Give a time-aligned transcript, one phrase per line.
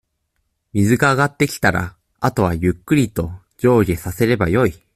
[0.73, 4.81] 水が上がってきたら、あとはゆっくりと、上下させればよい。